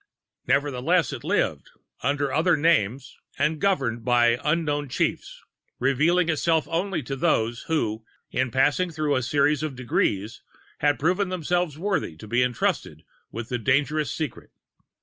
[0.47, 1.69] Nevertheless it lived,
[2.01, 5.43] under other names and governed by unknown Chiefs,
[5.77, 10.41] revealing itself only to those, who, in passing through a series of Degrees,
[10.79, 14.49] had proven themselves worthy to be entrusted with the dangerous Secret.